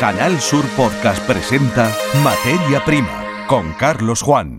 [0.00, 1.94] Canal Sur Podcast presenta
[2.24, 4.58] Materia Prima con Carlos Juan.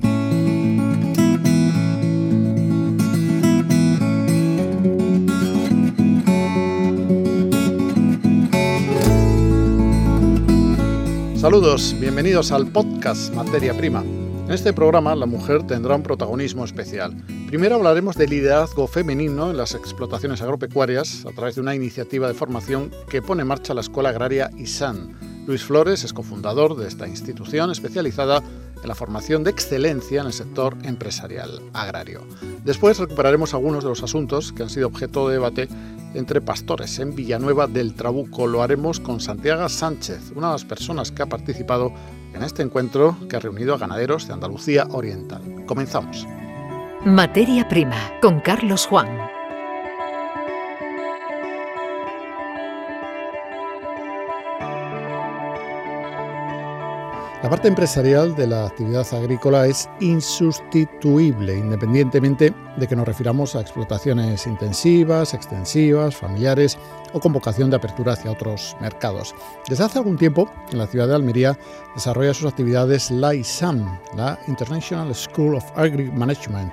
[11.37, 14.03] Saludos, bienvenidos al podcast Materia Prima.
[14.03, 17.15] En este programa la mujer tendrá un protagonismo especial.
[17.47, 22.35] Primero hablaremos de liderazgo femenino en las explotaciones agropecuarias a través de una iniciativa de
[22.35, 25.30] formación que pone en marcha la Escuela Agraria ISAN.
[25.51, 28.41] Luis Flores es cofundador de esta institución especializada
[28.81, 32.21] en la formación de excelencia en el sector empresarial agrario.
[32.63, 35.67] Después recuperaremos algunos de los asuntos que han sido objeto de debate
[36.13, 38.47] entre pastores en Villanueva del Trabuco.
[38.47, 41.91] Lo haremos con Santiago Sánchez, una de las personas que ha participado
[42.33, 45.65] en este encuentro que ha reunido a ganaderos de Andalucía Oriental.
[45.65, 46.25] Comenzamos.
[47.03, 49.40] Materia Prima con Carlos Juan.
[57.43, 63.61] La parte empresarial de la actividad agrícola es insustituible, independientemente de que nos refiramos a
[63.61, 66.77] explotaciones intensivas, extensivas, familiares
[67.13, 69.33] o con vocación de apertura hacia otros mercados.
[69.67, 71.57] Desde hace algún tiempo, en la ciudad de Almería
[71.95, 76.71] desarrolla sus actividades la ISAM, la International School of Agri Management.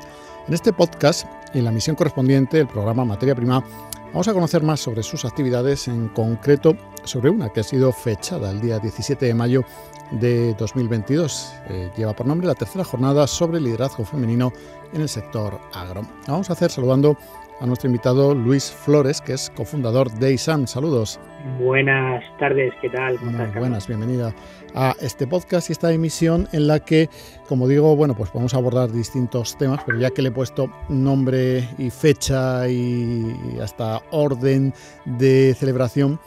[0.49, 3.65] En este podcast y en la misión correspondiente, el programa Materia Prima,
[4.13, 8.51] vamos a conocer más sobre sus actividades, en concreto sobre una que ha sido fechada
[8.51, 9.65] el día 17 de mayo
[10.13, 11.55] de 2022.
[11.69, 14.53] Eh, lleva por nombre la tercera jornada sobre liderazgo femenino
[14.93, 16.03] en el sector agro.
[16.27, 17.17] vamos a hacer saludando
[17.61, 20.67] a nuestro invitado Luis Flores, que es cofundador de ISAM.
[20.67, 21.19] Saludos.
[21.59, 23.19] Buenas tardes, ¿qué tal?
[23.21, 24.33] Muy buenas, bienvenida
[24.75, 27.09] a este podcast y esta emisión en la que,
[27.49, 31.69] como digo, bueno, pues podemos abordar distintos temas, pero ya que le he puesto nombre
[31.79, 34.73] y fecha y hasta orden
[35.05, 36.21] de celebración,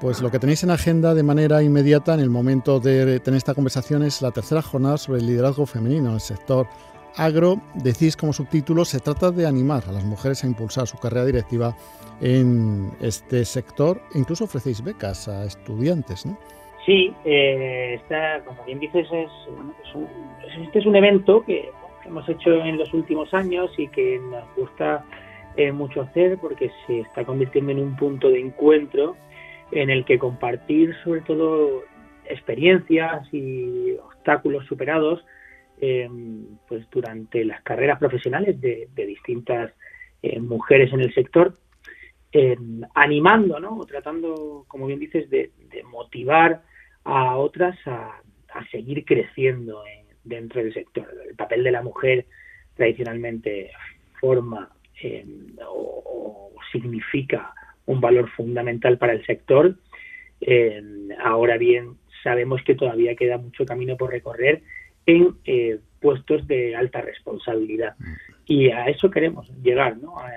[0.00, 3.54] pues lo que tenéis en agenda de manera inmediata en el momento de tener esta
[3.54, 6.66] conversación es la tercera jornada sobre el liderazgo femenino en el sector
[7.16, 7.56] agro.
[7.74, 11.74] Decís como subtítulo, se trata de animar a las mujeres a impulsar su carrera directiva
[12.20, 16.36] en este sector e incluso ofrecéis becas a estudiantes, ¿no?
[16.84, 18.00] Sí, eh,
[18.44, 19.30] como bien dices, es,
[20.62, 21.70] este es un evento que,
[22.04, 25.04] hemos hecho en los últimos años y que nos gusta
[25.56, 29.16] eh, mucho hacer porque se está convirtiendo en un punto de encuentro
[29.72, 31.82] en el que compartir sobre todo
[32.28, 35.24] experiencias y obstáculos superados
[35.80, 36.08] eh,
[36.66, 39.72] pues durante las carreras profesionales de, distintas
[40.22, 41.54] eh, mujeres en el sector
[42.32, 42.56] eh,
[42.94, 43.76] animando ¿no?
[43.76, 45.52] o tratando como bien dices de,
[45.90, 46.62] motivar
[47.04, 48.20] a otras a,
[48.70, 49.82] seguir creciendo
[50.24, 52.24] dentro del sector el papel de la mujer
[52.74, 53.70] tradicionalmente
[54.18, 54.70] forma
[55.68, 57.52] o significa
[57.86, 59.76] un valor fundamental para el sector.
[60.40, 60.82] Eh,
[61.22, 64.62] ahora bien, sabemos que todavía queda mucho camino por recorrer
[65.06, 67.94] en eh, puestos de alta responsabilidad.
[67.98, 68.12] Mm.
[68.46, 70.18] Y a eso queremos llegar, ¿no?
[70.18, 70.32] a,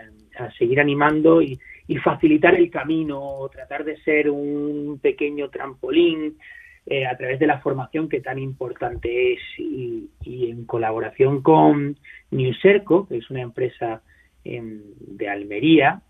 [0.57, 1.59] seguir animando y,
[2.01, 6.38] facilitar el camino, tratar de ser un pequeño trampolín
[6.85, 11.97] eh, a través de la formación que tan importante es y, y en colaboración con
[12.29, 14.01] Newserco, que es una empresa
[14.45, 16.01] de Almería,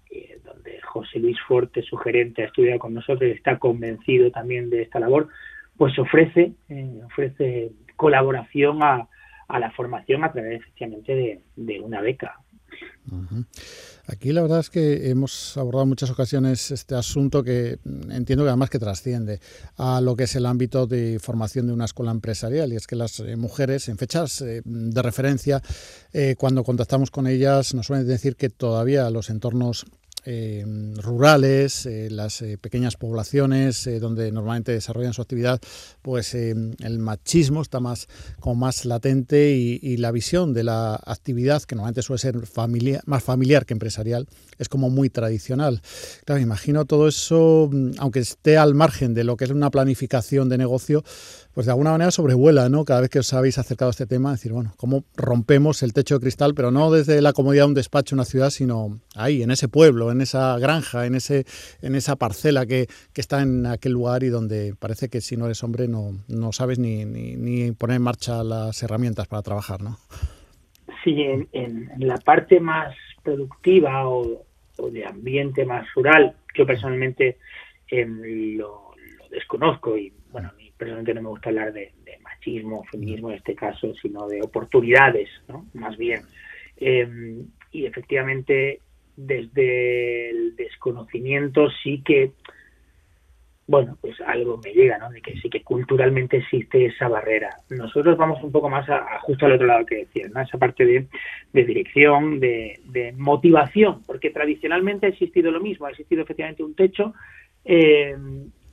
[0.44, 4.82] donde José Luis Forte, su gerente, ha estudiado con nosotros y está convencido también de
[4.82, 5.30] esta labor,
[5.78, 9.08] pues ofrece, eh, ofrece colaboración a,
[9.48, 12.40] la formación a través efectivamente de, una beca.
[14.08, 18.50] Aquí la verdad es que hemos abordado en muchas ocasiones este asunto que entiendo que
[18.50, 19.40] además que trasciende
[19.78, 22.96] a lo que es el ámbito de formación de una escuela empresarial y es que
[22.96, 25.62] las eh, mujeres en fechas de referencia
[26.38, 29.86] cuando contactamos con ellas nos suelen decir que todavía los entornos
[30.32, 30.64] eh,
[30.98, 35.60] rurales, eh, las eh, pequeñas poblaciones donde normalmente desarrollan su actividad,
[36.04, 38.08] pues el machismo está más
[38.40, 42.36] como más latente y, la visión de la actividad, que normalmente suele ser
[43.06, 44.28] más familiar que empresarial,
[44.60, 45.82] es como muy tradicional.
[46.26, 50.48] Claro, imagino todo eso, mm, aunque esté al margen de lo que es una planificación
[50.48, 51.04] de negocio,
[51.54, 52.86] pues de alguna manera sobrevuela, ¿no?
[52.86, 56.16] Cada vez que os habéis acercado a este tema, decir, bueno, cómo rompemos el techo
[56.16, 59.52] de cristal, pero no desde la comodidad de un despacho, una ciudad, sino ahí, en
[59.52, 61.46] ese pueblo, en esa granja, en ese,
[61.82, 65.62] en esa parcela que, está en aquel lugar y donde parece que si no eres
[65.62, 69.98] hombre no, no sabes ni, ni, poner en marcha las herramientas para trabajar, ¿no?
[71.04, 71.22] Sí,
[71.52, 74.46] en, la parte más productiva o,
[74.90, 77.38] de ambiente más rural, yo personalmente
[77.90, 78.94] em, lo,
[79.30, 80.14] desconozco y
[80.80, 81.92] personalmente no me gusta hablar de,
[82.24, 85.66] machismo, feminismo en este caso, sino de oportunidades, ¿no?
[85.74, 86.22] Más bien.
[86.78, 88.80] Em, y efectivamente,
[89.16, 92.32] desde el desconocimiento sí que
[93.70, 95.12] bueno, pues algo me llega, ¿no?
[95.12, 97.56] De que sí que culturalmente existe esa barrera.
[97.70, 100.42] Nosotros vamos un poco más a, justo al otro lado que decir, ¿no?
[100.42, 101.08] Esa parte de,
[101.54, 107.14] dirección, de, motivación, porque tradicionalmente ha existido lo mismo, ha existido efectivamente un techo
[107.64, 108.16] eh,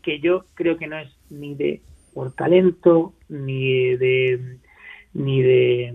[0.00, 1.82] que yo creo que no es ni de
[2.16, 4.56] por talento, ni de
[5.12, 5.94] ni de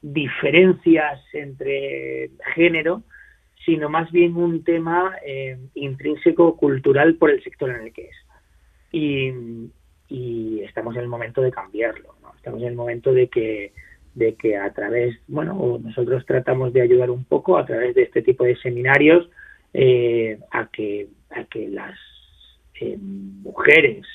[0.00, 3.02] diferencias entre género,
[3.66, 8.16] sino más bien un tema eh, intrínseco cultural por el sector en el que es.
[8.92, 13.72] Y, estamos en el momento de cambiarlo, estamos en el momento de que,
[14.14, 18.22] de que a través, bueno, nosotros tratamos de ayudar un poco a través de este
[18.22, 19.28] tipo de seminarios
[19.74, 21.98] eh, a, que, a que las
[22.80, 24.06] eh, mujeres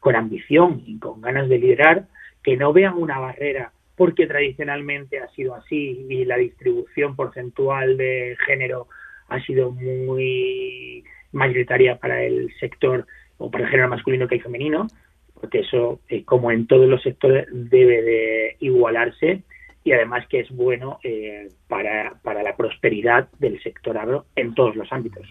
[0.00, 2.06] con, ambición y con ganas de liderar,
[2.42, 8.36] que no vean una barrera porque tradicionalmente ha sido así y la distribución porcentual de
[8.46, 8.86] género
[9.28, 13.06] ha sido muy mayoritaria para el sector
[13.38, 14.86] o para el género masculino que el femenino,
[15.34, 19.42] porque eso, eh, como en todos los sectores, debe de igualarse
[19.82, 24.76] y además que es bueno eh, para, para la prosperidad del sector agro en todos
[24.76, 25.26] los ámbitos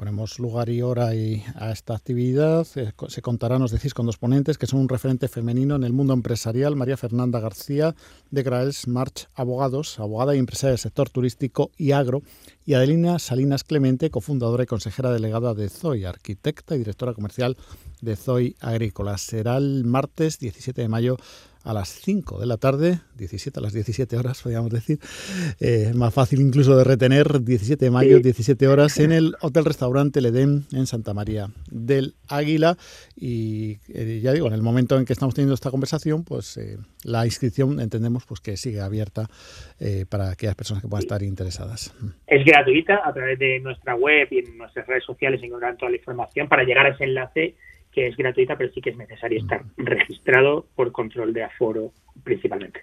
[0.00, 2.66] ponemos lugar y hora a esta actividad.
[2.76, 5.92] Eh, se contará, nos decís, con dos ponentes que son un referente femenino en el
[5.92, 7.94] mundo empresarial, María Fernanda García
[8.30, 12.22] de Graels March Abogados, abogada y empresaria del sector turístico y agro,
[12.64, 17.58] y Adelina Salinas Clemente, cofundadora y consejera delegada de ZOI, arquitecta y directora comercial
[18.00, 19.18] de ZOI Agrícola.
[19.18, 21.18] Será el martes 17 de mayo
[21.64, 24.98] a las 5 de la tarde, 17 a las 17 horas, podríamos decir,
[25.60, 30.20] eh, más fácil incluso de retener, 17 de mayo, 17 horas, en el Hotel Restaurante
[30.20, 32.76] Ledén en Santa María del Águila.
[33.14, 36.78] Y eh, ya digo, en el momento en que estamos teniendo esta conversación, pues eh,
[37.04, 39.28] la inscripción entendemos pues que sigue abierta
[40.10, 41.94] para aquellas personas que puedan estar interesadas.
[42.26, 45.96] Es gratuita a través de nuestra web y en nuestras redes sociales encontrarán toda la
[45.96, 47.56] información para llegar a ese enlace
[47.92, 51.92] que es gratuita, pero sí que es necesario estar registrado por control de aforo
[52.22, 52.80] principalmente.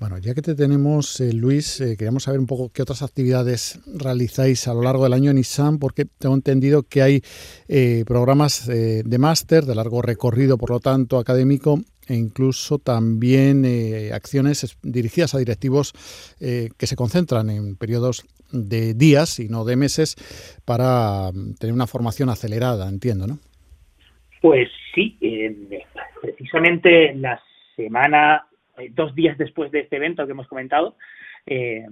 [0.00, 3.78] Bueno, ya que te tenemos, eh, Luis, eh, queríamos saber un poco qué otras actividades
[3.86, 7.22] realizáis a lo largo del año en ISAM, porque tengo entendido que hay
[7.68, 13.64] eh, programas de máster de largo recorrido, por lo tanto, académico, e incluso también
[14.12, 15.92] acciones dirigidas a directivos
[16.38, 20.16] que se concentran en periodos de días y no de meses
[20.64, 23.38] para mm, tener una formación acelerada, entiendo, ¿no?
[24.44, 25.16] Pues sí,
[26.20, 27.40] precisamente la
[27.76, 28.46] semana,
[28.76, 30.98] eh, dos días después de este evento que hemos comentado,
[31.46, 31.86] eh,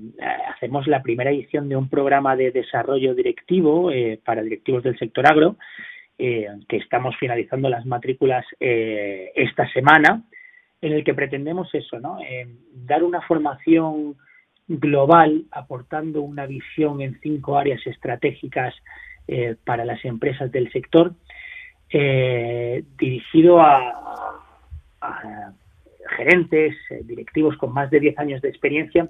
[0.54, 5.26] hacemos la primera edición de un programa de desarrollo directivo eh, para directivos del sector
[5.26, 5.56] agro,
[6.18, 10.22] que estamos finalizando las matrículas esta semana,
[10.82, 12.18] en el que pretendemos eso, ¿no?
[12.74, 14.16] dar una formación
[14.68, 18.74] global aportando una visión en cinco áreas estratégicas
[19.64, 21.14] para las empresas del sector
[21.92, 23.98] eh, dirigido a,
[26.16, 29.08] gerentes, eh, directivos con más de 10 años de experiencia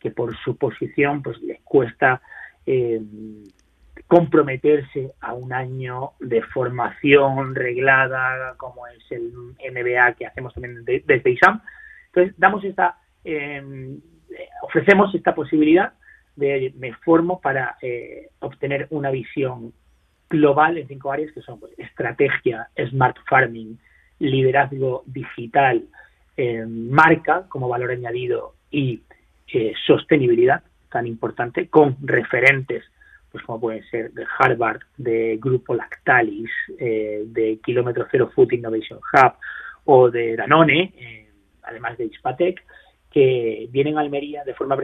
[0.00, 2.22] que por su posición pues les cuesta
[2.64, 3.00] eh,
[4.06, 9.32] comprometerse a un año de formación reglada como es el
[9.72, 11.60] MBA que hacemos también desde ISAM.
[12.06, 14.00] Entonces damos esta, em,
[14.62, 15.92] ofrecemos esta posibilidad
[16.36, 17.76] de me formo para
[18.40, 19.72] obtener una visión
[20.34, 23.78] global en cinco áreas que son pues, estrategia, smart farming,
[24.18, 25.84] liderazgo digital,
[26.36, 29.02] eh, marca como valor añadido y
[29.52, 32.84] eh, sostenibilidad tan importante con referentes
[33.30, 39.00] pues como pueden ser de Harvard, de Grupo Lactalis, eh, de Kilómetro Cero Food Innovation
[39.12, 39.32] Hub
[39.86, 40.94] o de Danone,
[41.64, 42.62] además de Ispatec,
[43.10, 44.78] que vienen a Almería de forma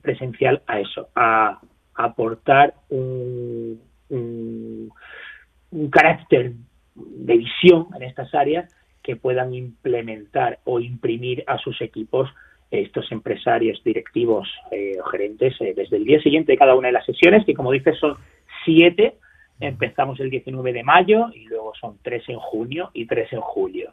[0.00, 1.60] presencial a eso, a
[1.94, 4.90] aportar un, un,
[5.90, 6.52] carácter
[6.94, 12.30] de visión en estas áreas que puedan implementar o imprimir a sus equipos
[12.70, 16.92] estos empresarios, directivos eh, o gerentes eh, desde el día siguiente de cada una de
[16.92, 18.16] las sesiones, que como dices son
[18.64, 19.16] siete,
[19.60, 23.92] empezamos el 19 de mayo y luego son tres en junio y tres en julio.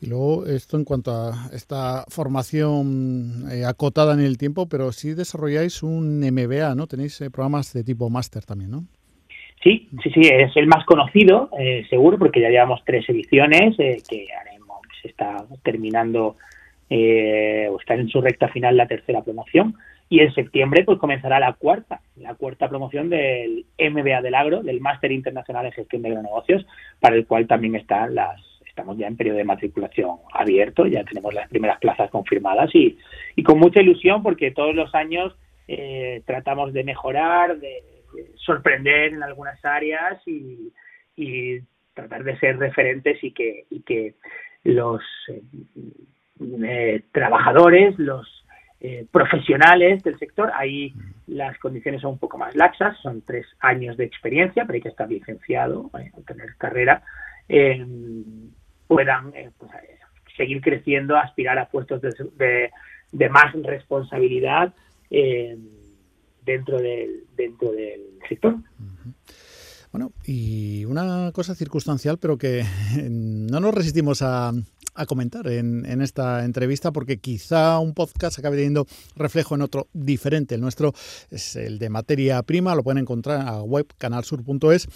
[0.00, 5.14] Y luego esto en cuanto a esta formación eh, acotada en el tiempo, pero sí
[5.14, 6.86] desarrolláis un MBA, ¿no?
[6.86, 8.84] Tenéis eh, programas de tipo máster también, ¿no?
[9.62, 14.26] Sí, sí, sí, es el más conocido, eh, seguro, porque ya llevamos tres ediciones que
[14.38, 16.36] haremos, se está terminando
[16.88, 19.74] o está en su recta final la tercera promoción
[20.08, 24.80] y en septiembre pues comenzará la cuarta, la cuarta promoción del MBA del Agro, del
[24.80, 26.64] Máster Internacional en Gestión de Agronegocios,
[27.00, 28.40] para el cual también están las
[28.76, 32.98] estamos ya en periodo de matriculación abierto, ya tenemos las primeras plazas confirmadas y,
[33.34, 35.34] y con mucha ilusión porque todos los años
[35.66, 37.82] eh, tratamos de mejorar, de
[38.34, 40.74] sorprender en algunas áreas y,
[41.16, 41.60] y
[41.94, 44.14] tratar de ser referentes y que, y que
[44.64, 45.40] los eh,
[46.62, 48.30] eh, trabajadores, los
[49.10, 50.94] profesionales del sector, ahí
[51.26, 54.90] las condiciones son un poco más laxas, son tres años de experiencia, pero hay que
[54.90, 55.90] estar licenciado,
[56.24, 57.02] tener carrera,
[58.86, 59.70] puedan pues,
[60.36, 62.70] seguir creciendo, aspirar a puestos de,
[63.30, 64.74] más responsabilidad
[65.10, 68.56] dentro, del, dentro del sector.
[69.92, 72.64] Bueno, y una cosa circunstancial, pero que
[73.08, 74.52] no nos resistimos a,
[75.04, 78.86] comentar en, esta entrevista porque quizá un podcast acabe teniendo
[79.16, 80.54] reflejo en otro diferente.
[80.54, 80.94] El nuestro
[81.30, 84.88] es el de materia prima, lo pueden encontrar a web canalsur.es,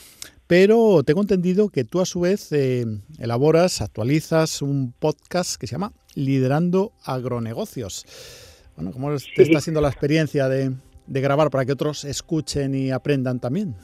[0.47, 2.87] pero tengo entendido que tú a su vez eh,
[3.19, 8.07] elaboras, actualizas un podcast que se llama Liderando Agronegocios.
[8.77, 10.73] Bueno, ¿cómo te está siendo la experiencia de,
[11.07, 13.75] de grabar para que otros escuchen y aprendan también?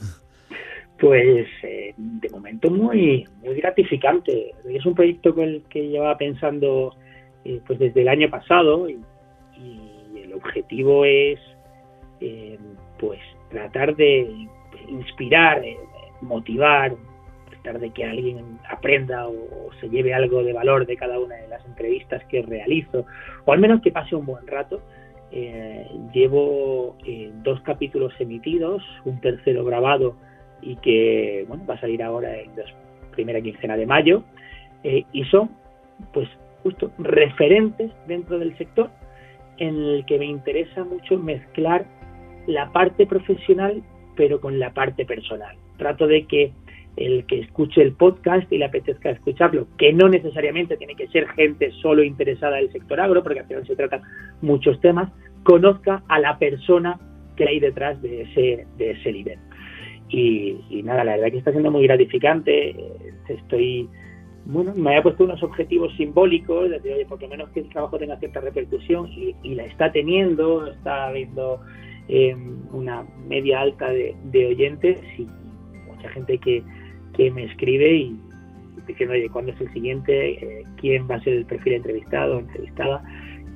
[0.99, 4.53] Pues eh, de momento muy muy gratificante.
[4.67, 6.95] Es un proyecto con el que llevaba pensando
[7.45, 8.99] eh, pues desde el año pasado y,
[10.15, 11.39] el objetivo es
[12.19, 12.59] eh,
[12.99, 14.47] pues tratar de
[14.89, 15.63] inspirar,
[16.21, 16.95] motivar,
[17.49, 21.47] tratar de que alguien aprenda o, se lleve algo de valor de cada una de
[21.47, 23.05] las entrevistas que realizo
[23.45, 24.81] o al menos que pase un buen rato.
[26.13, 26.97] llevo
[27.43, 30.15] dos capítulos emitidos, un tercero grabado
[30.61, 32.63] y que bueno va a salir ahora en la
[33.11, 34.23] primera quincena de mayo
[34.83, 35.49] eh, y son
[36.13, 36.29] pues
[36.63, 38.89] justo referentes dentro del sector
[39.57, 41.85] en el que me interesa mucho mezclar
[42.45, 43.83] la parte profesional
[44.17, 45.55] pero con la parte personal.
[45.77, 46.51] Trato de que
[46.97, 51.27] el que escuche el podcast y le apetezca escucharlo, que no necesariamente tiene que ser
[51.29, 54.01] gente solo interesada en el sector agro, porque al final se tratan
[54.41, 55.11] muchos temas,
[55.43, 56.99] conozca a la persona
[57.35, 59.37] que hay detrás de ese, de ese líder.
[60.09, 62.75] Y, nada, la verdad que está siendo muy gratificante.
[63.27, 63.89] Estoy,
[64.45, 67.97] bueno, me había puesto unos objetivos simbólicos, de oye, por lo menos que el trabajo
[67.97, 71.59] tenga cierta repercusión y, la está teniendo, está habiendo
[72.07, 75.27] em, una media alta de, oyentes y
[75.87, 76.63] mucha gente que,
[77.13, 78.19] que me escribe y
[78.87, 80.29] diciendo, oye, ¿cuándo es el siguiente?
[80.31, 83.03] Eh, ¿Quién va a ser el perfil entrevistado o entrevistada?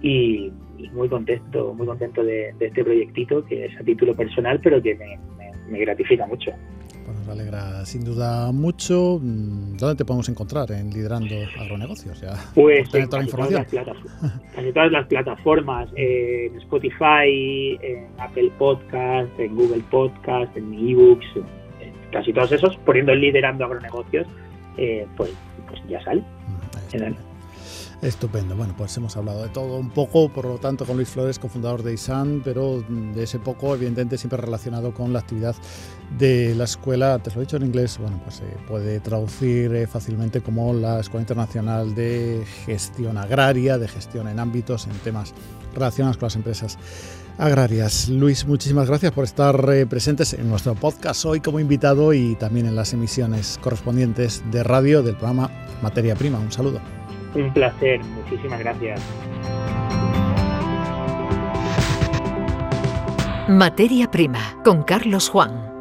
[0.01, 0.51] Y,
[0.93, 4.95] muy contento, muy contento de, de, este proyectito que es a título personal, pero que
[4.95, 5.19] me,
[5.71, 6.51] me gratifica mucho.
[7.05, 9.19] Pues nos alegra sin duda mucho.
[9.21, 12.21] Mm, ¿Dónde te podemos encontrar en Liderando Agronegocios?
[12.21, 13.65] Ya, pues en toda la información.
[13.65, 21.25] Todas todas las plataformas, en Spotify, en Apple Podcast, en Google Podcast, en eBooks,
[22.11, 24.27] casi todos esos, poniendo Liderando Agronegocios,
[24.77, 25.31] eh, pues,
[25.67, 26.21] pues ya sale.
[26.21, 27.30] Mm,
[28.01, 28.55] Estupendo.
[28.55, 31.83] Bueno, pues hemos hablado de todo un poco, por lo tanto, con Luis Flores, cofundador
[31.83, 35.55] de ISAN, pero de ese poco, evidentemente, siempre relacionado con la actividad
[36.17, 37.19] de la escuela.
[37.19, 40.99] Te lo he dicho en inglés, bueno, pues se puede traducir eh, fácilmente como la
[40.99, 45.35] Escuela Internacional de Gestión Agraria, de gestión en ámbitos, en temas
[45.75, 46.79] relacionados con las empresas
[47.37, 48.09] agrarias.
[48.09, 52.65] Luis, muchísimas gracias por estar eh, presentes en nuestro podcast hoy como invitado y también
[52.65, 55.51] en las emisiones correspondientes de radio del programa
[55.83, 56.39] Materia Prima.
[56.39, 57.00] Un saludo.
[57.33, 59.01] Un placer, muchísimas gracias.
[63.47, 65.71] Materia Prima con Carlos Juan.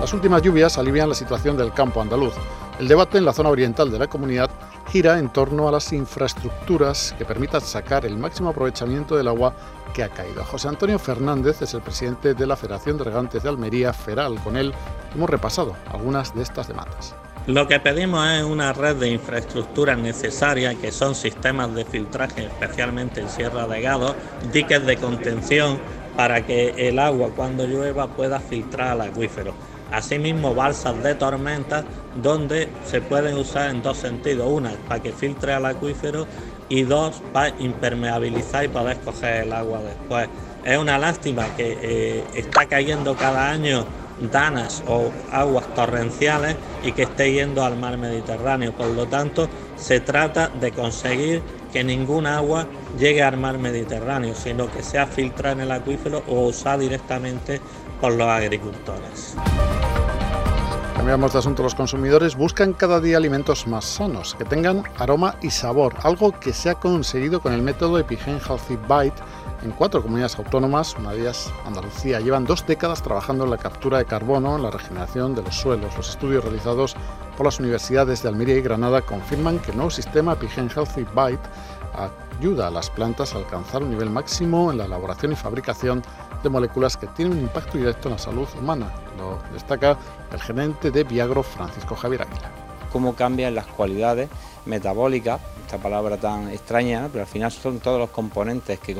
[0.00, 2.34] Las últimas lluvias alivian la situación del campo andaluz.
[2.78, 4.50] El debate en la zona oriental de la comunidad
[4.90, 9.54] gira en torno a las infraestructuras que permitan sacar el máximo aprovechamiento del agua
[9.94, 10.44] que ha caído.
[10.44, 14.42] José Antonio Fernández es el presidente de la Federación de Regantes de Almería, FERAL.
[14.42, 14.72] Con él
[15.14, 17.14] hemos repasado algunas de estas demandas.
[17.46, 23.20] Lo que pedimos es una red de infraestructuras necesarias, que son sistemas de filtraje, especialmente
[23.20, 24.14] en Sierra de Gado,
[24.52, 25.78] diques de contención
[26.16, 29.54] para que el agua cuando llueva pueda filtrar al acuífero.
[29.90, 31.84] Asimismo, balsas de tormenta
[32.22, 34.50] donde se pueden usar en dos sentidos.
[34.50, 36.26] Una, para que filtre al acuífero
[36.68, 40.28] y dos, para impermeabilizar y poder escoger el agua después.
[40.64, 43.86] Es una lástima que eh, está cayendo cada año
[44.32, 48.72] danas o aguas torrenciales y que esté yendo al mar Mediterráneo.
[48.72, 51.42] Por lo tanto, se trata de conseguir
[51.72, 52.66] que ninguna agua
[52.98, 57.60] llegue al mar Mediterráneo, sino que sea filtrada en el acuífero o usada directamente
[58.00, 59.36] por los agricultores.
[60.94, 61.62] Cambiamos de asunto.
[61.62, 66.52] Los consumidores buscan cada día alimentos más sanos, que tengan aroma y sabor, algo que
[66.52, 69.22] se ha conseguido con el método Epigen Healthy Bite
[69.62, 72.20] en cuatro comunidades autónomas, una de ellas Andalucía.
[72.20, 75.96] Llevan dos décadas trabajando en la captura de carbono, en la regeneración de los suelos.
[75.96, 76.96] Los estudios realizados
[77.36, 81.48] por las universidades de Almería y Granada confirman que el nuevo sistema Epigen Healthy Bite
[82.38, 86.02] ayuda a las plantas a alcanzar un nivel máximo en la elaboración y fabricación
[86.42, 88.92] de moléculas que tienen un impacto directo en la salud humana.
[89.16, 89.96] Lo destaca
[90.32, 92.50] el gerente de Viagro, Francisco Javier Águila.
[92.92, 94.28] Cómo cambian las cualidades
[94.64, 98.96] metabólicas, esta palabra tan extraña, pero al final son todos los componentes que,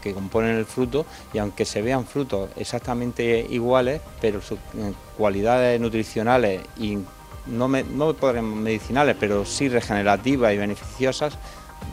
[0.00, 5.80] que, componen el fruto y aunque se vean frutos exactamente iguales, pero sus eh, cualidades
[5.80, 6.98] nutricionales y
[7.46, 11.34] no, me, no medicinales, pero sí regenerativas y beneficiosas,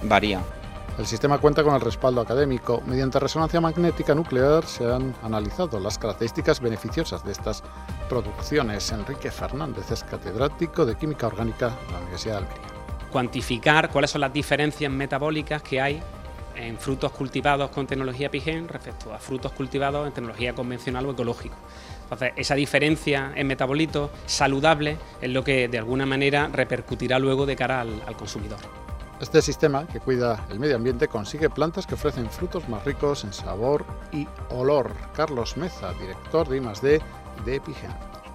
[0.03, 0.41] varían.
[0.97, 2.81] El sistema cuenta con el respaldo académico.
[2.85, 7.63] Mediante resonancia magnética nuclear se han analizado las características beneficiosas de estas
[8.07, 8.91] producciones.
[8.91, 12.67] Enrique Fernández es catedrático de Química Orgánica de la Universidad de Almería.
[13.11, 16.01] Cuantificar cuáles son las diferencias metabólicas que hay
[16.55, 21.55] en frutos cultivados con tecnología PIGEN respecto a frutos cultivados en tecnología convencional o ecológico.
[22.03, 27.55] Entonces, esa diferencia en metabolito saludable es lo que de alguna manera repercutirá luego de
[27.55, 28.59] cara al, consumidor.
[29.21, 33.31] Este sistema, que cuida el medio ambiente, consigue plantas que ofrecen frutos más ricos en
[33.31, 34.91] sabor y olor.
[35.15, 37.01] Carlos Meza, director de I+D
[37.45, 37.91] de Epigen.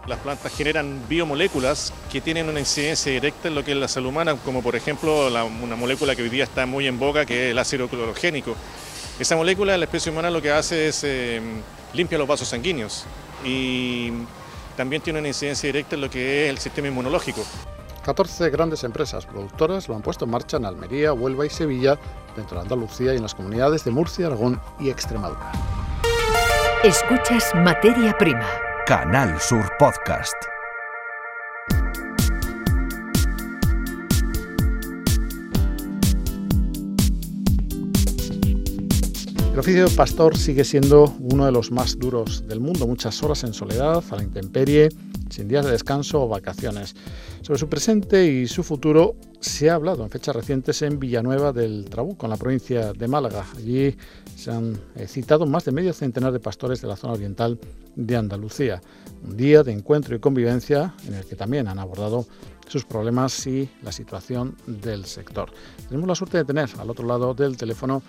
[0.06, 4.08] Las plantas generan biomoléculas que tienen una incidencia directa en lo que es la salud
[4.08, 5.28] humana, como por ejemplo
[5.62, 8.56] una molécula que hoy día está muy en boga, que es el ácido clorogénico.
[9.18, 11.42] Esa molécula, la especie humana lo que hace es eh,
[11.92, 13.04] limpia los vasos sanguíneos
[13.44, 14.10] y
[14.78, 17.44] también tiene una incidencia directa en lo que es el sistema inmunológico.
[18.10, 21.96] 14 grandes empresas productoras lo han puesto en marcha en Almería, Huelva y Sevilla,
[22.34, 25.52] dentro de Andalucía y en las comunidades de Murcia, Aragón y Extremadura.
[26.82, 28.48] Escuchas Materia Prima.
[28.84, 30.49] Canal Sur Podcast.
[39.60, 43.52] Oficio de pastor sigue siendo uno de los más duros del mundo, muchas horas en
[43.52, 44.88] soledad, a la intemperie,
[45.28, 46.96] sin días de descanso o vacaciones.
[47.42, 51.84] Sobre su presente y su futuro se ha hablado en fechas recientes en Villanueva del
[51.90, 53.44] Trabuco, en la provincia de Málaga.
[53.54, 53.94] Allí
[54.34, 57.58] se han eh, citado más de medio centenar de pastores de la zona oriental
[57.96, 58.80] de Andalucía.
[59.28, 62.26] Un día de encuentro y convivencia en el que también han abordado
[62.66, 65.50] sus problemas y la situación del sector.
[65.88, 68.02] Tenemos la suerte de tener al otro lado del teléfono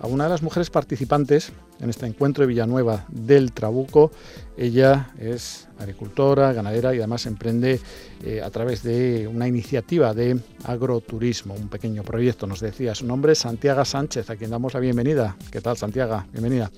[0.00, 4.10] a una de las mujeres participantes en este encuentro de Villanueva del Trabuco.
[4.56, 7.80] Ella es agricultora, ganadera y además emprende
[8.24, 12.94] eh, a través de una iniciativa de agroturismo, un pequeño proyecto, nos decía.
[12.94, 15.36] Su nombre es Santiago Sánchez, a quien damos la bienvenida.
[15.50, 16.24] ¿Qué tal, Santiago?
[16.32, 16.70] Bienvenida.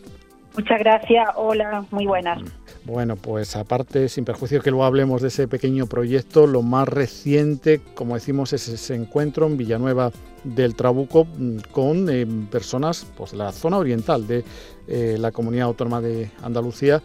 [0.56, 2.40] Muchas gracias, hola, muy buenas.
[2.84, 7.80] Bueno, pues aparte, sin perjuicio que luego hablemos de ese pequeño proyecto, lo más reciente,
[7.94, 10.10] como decimos, es ese encuentro en Villanueva
[10.44, 14.44] del Trabuco mm, con eh, personas pues, de la zona oriental de
[14.88, 17.02] eh, la comunidad autónoma de Andalucía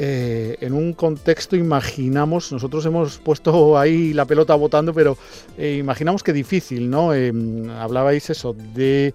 [0.00, 5.18] eh, en un contexto, imaginamos, nosotros hemos puesto ahí la pelota votando, pero
[5.56, 7.12] eh, imaginamos que difícil, ¿no?
[7.12, 7.32] Eh,
[7.80, 9.12] hablabais eso de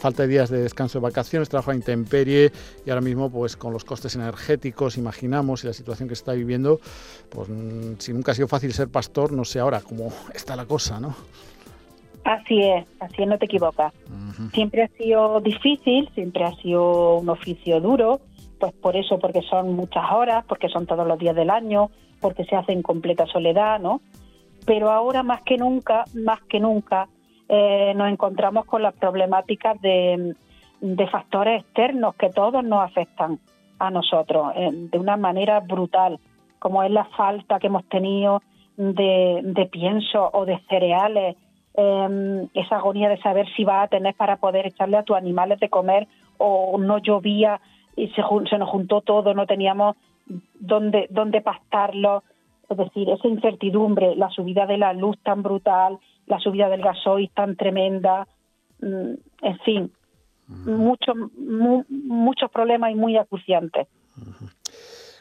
[0.00, 2.50] falta de días de descanso de vacaciones, trabajo a intemperie
[2.86, 6.32] y ahora mismo pues con los costes energéticos, imaginamos y la situación que se está
[6.32, 6.80] viviendo,
[7.28, 10.64] pues mm, si nunca ha sido fácil ser pastor, no sé ahora cómo está la
[10.64, 11.14] cosa, ¿no?
[12.24, 13.92] Así es, así es, no te equivocas.
[14.54, 18.20] Siempre ha sido difícil, siempre ha sido un oficio duro,
[18.62, 22.44] pues por eso, porque son muchas horas, porque son todos los días del año, porque
[22.44, 24.00] se hace en completa soledad, ¿no?
[24.64, 27.08] Pero ahora más que nunca, más que nunca,
[27.48, 30.36] eh, nos encontramos con las problemáticas de,
[31.10, 33.40] factores externos que todos nos afectan
[33.80, 36.20] a nosotros eh, de una manera brutal,
[36.60, 38.42] como es la falta que hemos tenido
[38.76, 41.34] de, pienso o de cereales,
[41.74, 45.58] em, esa agonía de saber si va a tener para poder echarle a tus animales
[45.58, 46.06] de comer
[46.38, 47.60] o no llovía
[47.96, 49.96] y se, se nos juntó todo, no teníamos
[50.54, 52.22] dónde, dónde pastarlo.
[52.68, 57.30] Es decir, esa incertidumbre, la subida de la luz tan brutal, la subida del gasoil
[57.34, 58.26] tan tremenda,
[58.80, 59.92] mm, en fin,
[60.48, 63.88] muchos muchos problemas y muy acuciantes.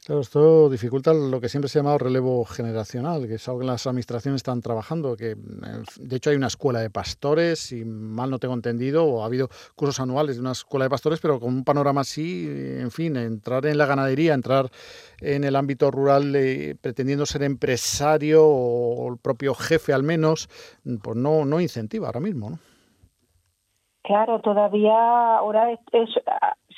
[0.03, 3.67] Claro, esto dificulta lo que siempre se ha llamado relevo generacional, que es algo que
[3.67, 8.39] las administraciones están trabajando, que de hecho hay una escuela de pastores, si mal no
[8.39, 11.63] tengo entendido, o ha habido cursos anuales de una escuela de pastores, pero con un
[11.63, 14.71] panorama así, en fin, entrar en la ganadería, entrar
[15.19, 20.49] en el ámbito rural eh, pretendiendo ser empresario o el propio jefe al menos,
[21.03, 22.59] pues no, no incentiva ahora mismo, ¿no?
[24.03, 25.79] Claro, todavía ahora es,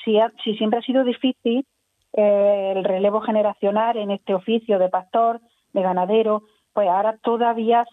[0.03, 1.65] si, si siempre ha sido difícil,
[2.13, 5.41] eh, el relevo generacional en este oficio de pastor,
[5.73, 7.85] de ganadero, pues ahora todavía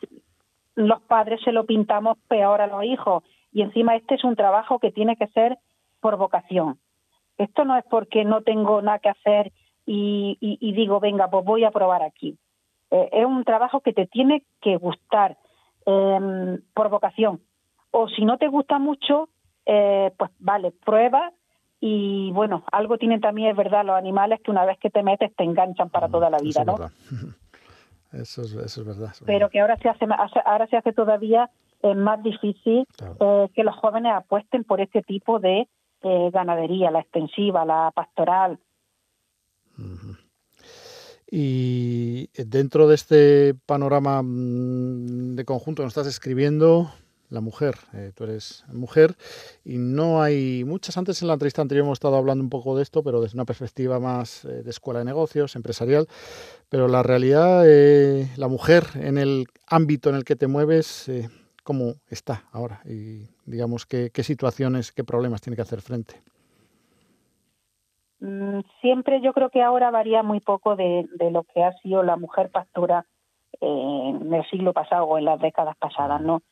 [0.74, 4.78] los padres se lo pintamos peor a los hijos y encima este es un trabajo
[4.78, 5.58] que tiene que ser
[6.00, 6.78] por vocación.
[7.38, 9.52] Esto no es porque no tengo nada que hacer
[9.86, 10.36] y,
[10.74, 12.38] digo, venga, pues voy a probar aquí.
[12.90, 15.36] Eh, es un trabajo que te tiene que gustar
[15.86, 17.40] em, por vocación.
[17.90, 19.30] O si no te gusta mucho,
[19.66, 21.32] eh, pues vale, prueba
[21.80, 25.34] y bueno, algo tienen también, es verdad, los animales que una vez que te metes
[25.34, 26.76] te enganchan para toda la vida, ¿no?
[28.12, 29.14] Eso es, eso es verdad.
[29.24, 30.04] Pero que ahora se hace,
[30.44, 31.48] ahora se hace todavía
[31.80, 32.84] eh, más difícil
[33.20, 35.68] eh, que los jóvenes apuesten por este tipo de
[36.02, 38.58] eh, ganadería, la extensiva, la pastoral.
[41.30, 46.90] Y dentro de este panorama mm, de conjunto que nos estás escribiendo,
[47.30, 47.76] la mujer.
[47.94, 49.14] Eh, tú eres mujer
[49.64, 50.98] y no hay muchas.
[50.98, 53.44] Antes en la entrevista anterior hemos estado hablando un poco de esto, pero desde una
[53.44, 56.06] perspectiva más eh, de escuela de negocios, empresarial.
[56.68, 61.10] Pero la realidad, eh, la mujer en el ámbito en el que te mueves,
[61.62, 62.80] ¿cómo está ahora?
[62.84, 66.14] Y digamos, ¿qué, qué situaciones, qué problemas tiene que hacer frente?
[68.20, 72.02] Mm, siempre yo creo que ahora varía muy poco de, de lo que ha sido
[72.02, 73.06] la mujer pastora
[73.60, 76.42] en el siglo pasado o en las décadas pasadas, ¿no?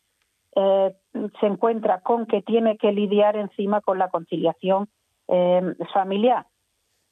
[0.57, 0.95] Eh,
[1.41, 4.89] se encuentra con que tiene que lidiar encima con la conciliación
[5.29, 6.47] eh, familiar,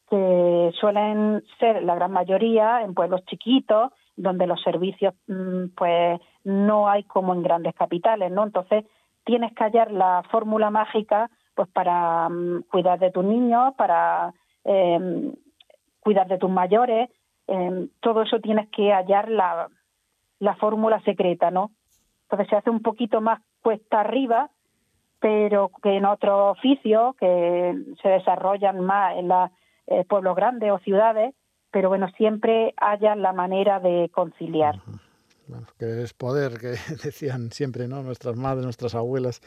[0.09, 6.89] que suelen ser la gran mayoría en pueblos chiquitos, donde los servicios mm, pues no
[6.89, 8.45] hay como en grandes capitales, ¿no?
[8.45, 8.85] Entonces
[9.25, 14.33] tienes que hallar la fórmula mágica pues para mm, cuidar de tus niños, para
[14.65, 15.33] em,
[16.01, 17.11] cuidar de tus mayores,
[17.47, 19.69] em, todo eso tienes que hallar la,
[20.39, 21.73] la fórmula secreta, ¿no?
[22.27, 24.51] Entonces se hace un poquito más cuesta arriba,
[25.21, 29.51] pero que en otros oficios que se desarrollan más en los
[29.87, 31.35] eh, pueblos grandes o ciudades,
[31.71, 34.77] pero bueno, siempre haya la manera de conciliar
[35.79, 38.03] que es poder, que decían siempre ¿no?
[38.03, 39.41] nuestras madres, nuestras abuelas,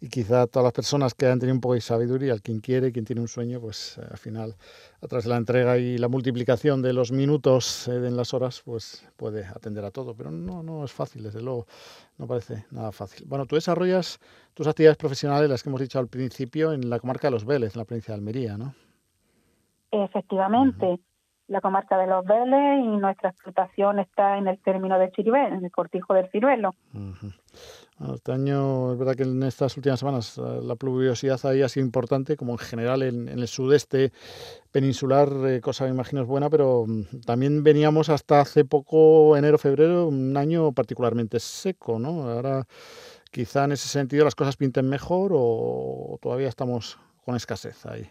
[0.00, 2.92] y quizá todas las personas que han tenido un poco de sabiduría, el quien quiere,
[2.92, 4.56] quien tiene un sueño, pues eh, al final,
[5.00, 8.62] a través de la entrega y la multiplicación de los minutos eh, en las horas,
[8.64, 10.14] pues puede atender a todo.
[10.14, 11.66] Pero no, no es fácil, desde luego,
[12.18, 13.26] no parece nada fácil.
[13.26, 14.18] Bueno, tú desarrollas
[14.54, 17.74] tus actividades profesionales, las que hemos dicho al principio, en la comarca de Los Vélez,
[17.74, 18.74] en la provincia de Almería, ¿no?
[19.90, 20.98] Efectivamente
[21.48, 25.64] la comarca de Los Vélez y nuestra explotación está en el término de Chiribé, en
[25.64, 26.74] el cortijo del Ciruelo.
[28.14, 31.86] este año es verdad que en estas últimas semanas eh, la pluviosidad ahí ha sido
[31.86, 34.12] importante, como en general en, el sudeste
[34.72, 39.58] peninsular, eh, cosa me imagino es buena, pero mm, también veníamos hasta hace poco, enero,
[39.58, 42.28] febrero, un año particularmente seco, ¿no?
[42.28, 42.66] Ahora
[43.30, 48.10] quizá en ese sentido las cosas pinten mejor o todavía estamos con escasez ahí.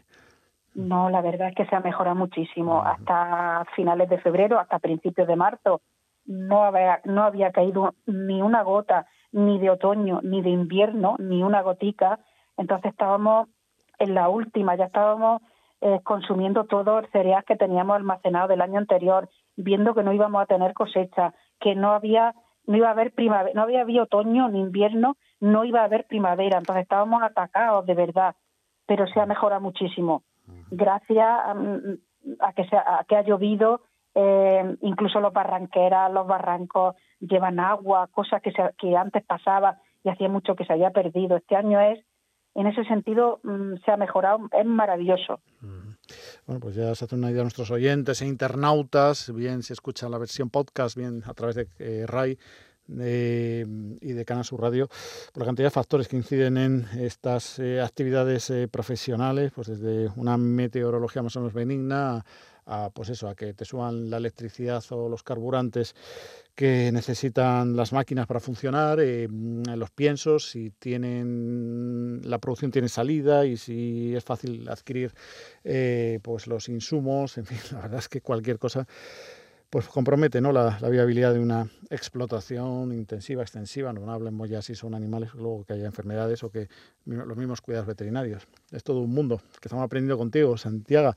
[0.76, 2.82] No, la verdad es que se ha mejorado muchísimo.
[2.82, 5.82] Hasta finales de febrero, hasta principios de marzo,
[6.26, 11.44] no había, no había caído ni una gota, ni de otoño, ni de invierno, ni
[11.44, 12.20] una gotica.
[12.58, 13.48] Entonces estábamos
[14.00, 15.42] en la última, ya estábamos
[15.80, 20.42] eh, consumiendo todo el cereal que teníamos almacenado del año anterior, viendo que no íbamos
[20.42, 22.36] a tener cosecha, que no había
[22.68, 26.08] no iba a haber primavera, no había habido otoño ni invierno, no iba a haber
[26.08, 28.36] primavera, entonces estábamos atacados de verdad,
[28.88, 30.24] pero se ha mejorado muchísimo
[30.72, 33.82] gracias a, que, se, que ha llovido,
[34.14, 40.30] eh, incluso los barranqueras, los barrancos llevan agua, cosas que, que antes pasaba y hacía
[40.30, 41.38] mucho que se había perdido.
[41.38, 42.00] Este año es,
[42.54, 45.42] en ese sentido, mm, se ha mejorado, es maravilloso.
[46.46, 50.12] Bueno, pues ya se hace una idea a nuestros oyentes e internautas, bien si escuchan
[50.12, 52.38] la versión podcast, bien a través de eh, RAI,
[52.88, 54.88] y de Canal Sur Radio
[55.34, 60.10] por la cantidad de factores que inciden en estas eh, actividades eh, profesionales, pues desde
[60.16, 62.24] una meteorología más o menos benigna
[62.68, 65.96] a, pues eso, a que te suban la electricidad o los carburantes
[66.56, 73.46] que necesitan las máquinas para funcionar, eh, los piensos, si tienen la producción tiene salida
[73.46, 75.14] y si es fácil adquirir
[76.22, 78.88] pues los insumos, en fin, la verdad es que cualquier cosa
[79.70, 80.52] pues compromete ¿no?
[80.52, 85.74] la, viabilidad de una explotación intensiva, extensiva, no hablemos ya si son animales, luego que
[85.74, 86.68] haya enfermedades o que
[87.06, 88.48] los mismos cuidados veterinarios.
[88.72, 91.14] Es todo un mundo que estamos aprendiendo contigo, Santiago.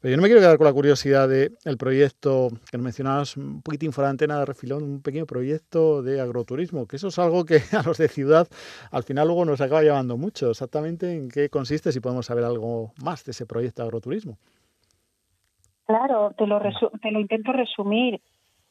[0.00, 3.62] Pero yo no me quiero quedar con la curiosidad del proyecto que nos mencionabas un
[3.62, 7.44] poquitín fuera de antena de refilón, un pequeño proyecto de agroturismo, que eso es algo
[7.44, 8.48] que a los de ciudad
[8.90, 10.50] al final luego nos acaba llevando mucho.
[10.50, 14.38] Exactamente en qué consiste, si podemos saber algo más de ese proyecto de agroturismo.
[15.88, 16.60] Claro, te lo,
[17.00, 18.20] te lo intento resumir.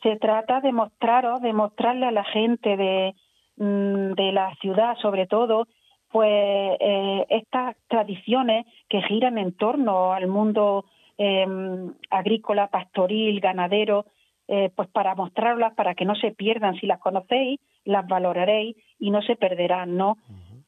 [0.03, 3.15] Se trata de mostraros, de mostrarle a la gente de,
[3.57, 5.65] mm, de la ciudad, sobre todo,
[6.11, 10.85] pues eh, estas tradiciones que giran en torno al mundo
[11.17, 14.05] em, agrícola, pastoril, ganadero,
[14.47, 16.75] eh, pues para mostrarlas, para que no se pierdan.
[16.75, 20.17] Si las conocéis, las valoraréis y no se perderán, ¿no?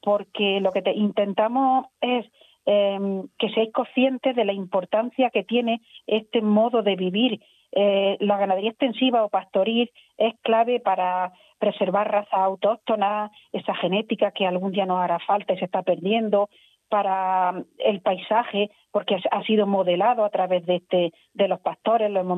[0.01, 2.25] Porque lo que te intentamos es
[2.71, 7.41] Em, que seáis conscientes de la importancia que tiene este modo de vivir.
[7.71, 14.45] Eh, la ganadería extensiva o pastoril es clave para preservar razas autóctonas, esa genética que
[14.45, 16.47] algún día nos hará falta y se está perdiendo,
[16.89, 22.19] para el paisaje, porque ha sido modelado a través de este de los pastores, lo
[22.19, 22.37] hemos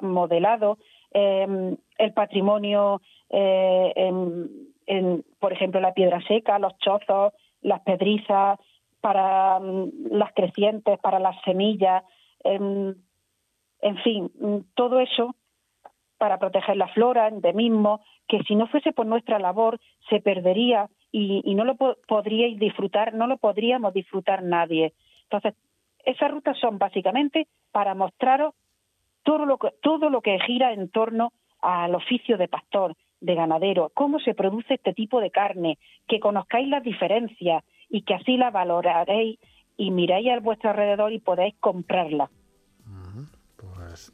[0.00, 0.78] modelado,
[1.12, 3.92] em, el patrimonio, eh,
[4.86, 8.58] en, por ejemplo, la piedra seca, los chozos, las pedrizas,
[9.06, 12.02] para mm, las crecientes, para las semillas,
[12.42, 12.92] em,
[13.80, 15.36] en fin, mm, todo eso
[16.18, 19.78] para proteger la flora, endemismo, que si no fuese por nuestra labor
[20.10, 24.92] se perdería y, no lo podríais disfrutar, no lo podríamos disfrutar nadie.
[25.22, 25.54] Entonces,
[26.04, 28.54] esas rutas son básicamente para mostraros
[29.22, 33.92] todo lo que, todo lo que gira en torno al oficio de pastor, de ganadero,
[33.94, 38.50] cómo se produce este tipo de carne, que conozcáis las diferencias y que así la
[38.50, 39.38] valoraréis
[39.76, 42.30] y miráis a vuestro alrededor y podéis comprarla.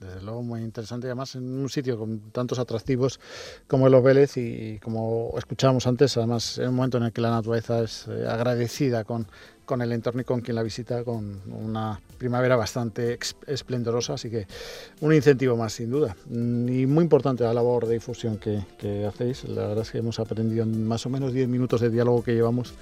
[0.01, 1.07] Desde luego muy interesante.
[1.07, 3.21] Y además en un sitio con tantos atractivos
[3.67, 7.31] como el Vélez y, como escuchábamos antes, además en un momento en el que la
[7.31, 9.27] naturaleza es eh, agradecida con,
[9.65, 14.47] con el entorno y con quien la visita con una primavera bastante esplendorosa, así que
[15.01, 16.17] un incentivo más sin duda.
[16.31, 20.19] Y muy importante la labor de difusión que, que hacéis, la verdad es que hemos
[20.19, 22.75] aprendido en más o menos 10 minutos de diálogo que llevamos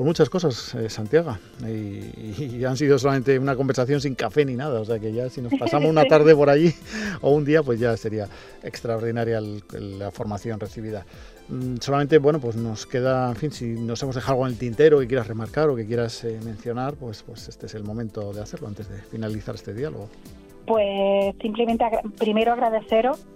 [0.00, 1.36] por muchas cosas, eh, Santiago.
[1.62, 4.80] Y, han sido solamente una conversación sin café ni nada.
[4.80, 6.72] O sea que ya si nos pasamos una tarde por allí
[7.20, 8.26] o un día, pues ya sería
[8.62, 11.04] extraordinaria la formación recibida.
[11.50, 14.58] Mm, solamente, bueno, pues nos queda, en fin, si nos hemos dejado algo en el
[14.58, 18.32] tintero que quieras remarcar o que quieras eh, mencionar, pues, pues este es el momento
[18.32, 20.08] de hacerlo antes de finalizar este diálogo.
[20.64, 21.84] Pues simplemente
[22.18, 23.26] primero agradeceros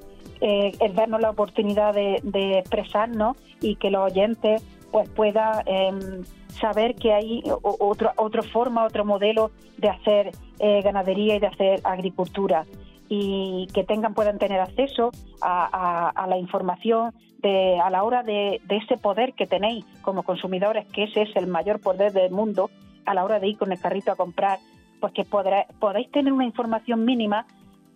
[0.40, 4.62] eh, el darnos la oportunidad de, de, expresarnos y que los oyentes
[4.94, 6.22] pues pueda em,
[6.60, 10.30] saber que hay otro, otra forma, otro modelo de hacer
[10.60, 12.64] eh, ganadería y de hacer agricultura.
[13.08, 15.10] Y que tengan puedan tener acceso
[15.42, 21.02] a, la información de, a la hora de, ese poder que tenéis como consumidores, que
[21.02, 22.70] ese es el mayor poder del mundo,
[23.04, 24.60] a la hora de ir con el carrito a comprar,
[25.00, 27.46] pues que podáis tener una información mínima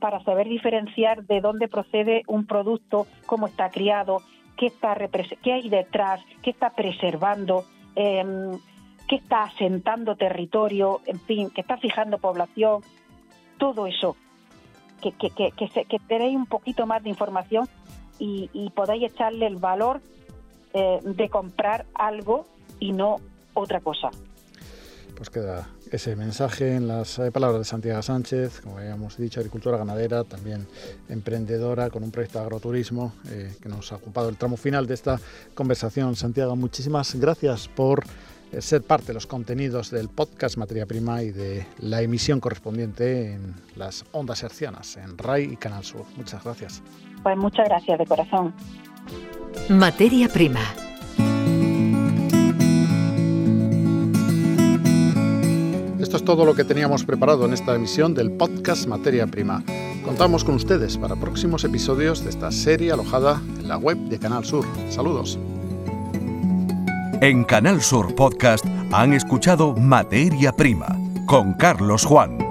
[0.01, 4.19] para saber diferenciar de dónde procede un producto, cómo está criado,
[4.59, 4.95] qué, está
[5.43, 7.65] qué hay detrás, qué está preservando,
[7.97, 8.25] eh,
[9.09, 12.83] que está asentando territorio, en fin, que está fijando población,
[13.57, 14.17] todo eso,
[15.01, 17.67] que, que, que, que, tenéis un poquito más de información
[18.19, 20.03] y, y podáis echarle el valor
[20.75, 22.45] eh, de comprar algo
[22.79, 23.17] y no
[23.55, 24.11] otra cosa.
[25.19, 29.77] Pues queda ese mensaje en las eh, palabras de Santiago Sánchez, como habíamos dicho, agricultora
[29.77, 30.69] ganadera, también
[31.09, 34.95] emprendedora con un proyecto de agroturismo eh, que nos ha ocupado el tramo final de
[34.95, 35.19] esta
[35.57, 36.15] conversación.
[36.15, 38.05] Santiago, muchísimas gracias por
[38.53, 43.33] eh, ser parte de los contenidos del podcast Materia Prima y de la emisión correspondiente
[43.33, 46.05] en las ondas hercianas, en RAI y Canal Sur.
[46.17, 46.81] Muchas gracias.
[47.25, 48.55] Pues muchas gracias de corazón.
[49.69, 50.61] Materia Prima
[56.29, 59.65] todo lo que teníamos preparado en esta emisión del podcast Materia Prima.
[60.05, 64.45] Contamos con ustedes para próximos episodios de esta serie alojada en la web de Canal
[64.45, 64.67] Sur.
[64.91, 65.39] Saludos.
[67.23, 72.48] En Canal Sur Podcast han escuchado Materia Prima con Carlos Juan.